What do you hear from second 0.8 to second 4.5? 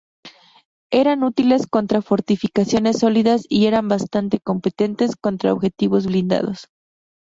Eran útiles contra fortificaciones sólidas y eran bastante